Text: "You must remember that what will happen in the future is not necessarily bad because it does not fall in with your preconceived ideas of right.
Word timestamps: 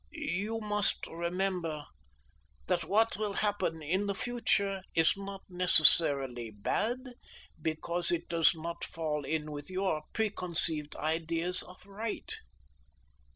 "You 0.09 0.61
must 0.61 1.05
remember 1.05 1.85
that 2.65 2.85
what 2.85 3.17
will 3.17 3.33
happen 3.33 3.83
in 3.83 4.07
the 4.07 4.15
future 4.15 4.81
is 4.95 5.15
not 5.15 5.43
necessarily 5.47 6.49
bad 6.49 6.97
because 7.61 8.11
it 8.11 8.27
does 8.27 8.55
not 8.55 8.83
fall 8.83 9.23
in 9.25 9.51
with 9.51 9.69
your 9.69 10.01
preconceived 10.13 10.95
ideas 10.95 11.61
of 11.61 11.85
right. 11.85 12.33